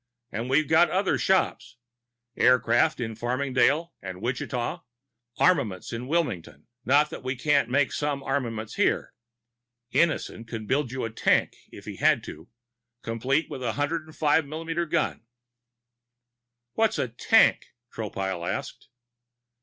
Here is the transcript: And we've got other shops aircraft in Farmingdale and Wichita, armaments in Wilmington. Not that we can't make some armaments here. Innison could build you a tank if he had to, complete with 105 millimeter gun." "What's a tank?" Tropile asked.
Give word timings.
And 0.31 0.49
we've 0.49 0.67
got 0.67 0.89
other 0.89 1.19
shops 1.19 1.75
aircraft 2.35 2.99
in 2.99 3.13
Farmingdale 3.13 3.93
and 4.01 4.19
Wichita, 4.19 4.81
armaments 5.37 5.93
in 5.93 6.07
Wilmington. 6.07 6.65
Not 6.83 7.11
that 7.11 7.23
we 7.23 7.35
can't 7.35 7.69
make 7.69 7.91
some 7.91 8.23
armaments 8.23 8.73
here. 8.73 9.13
Innison 9.93 10.47
could 10.47 10.65
build 10.67 10.91
you 10.91 11.03
a 11.05 11.11
tank 11.11 11.55
if 11.71 11.85
he 11.85 11.97
had 11.97 12.23
to, 12.23 12.49
complete 13.03 13.47
with 13.47 13.61
105 13.61 14.43
millimeter 14.47 14.87
gun." 14.87 15.21
"What's 16.73 16.97
a 16.97 17.07
tank?" 17.07 17.67
Tropile 17.93 18.49
asked. 18.51 18.87